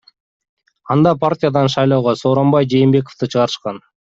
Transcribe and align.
Анда 0.93 1.11
партиядан 1.23 1.67
шайлоого 1.75 2.13
Сооронбай 2.21 2.63
Жээнбековду 2.71 3.25
чыгарышкан. 3.31 3.75